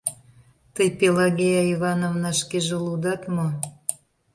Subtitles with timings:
[0.75, 3.47] —Тый, Пелагея Ивановна, шкеже лудат мо?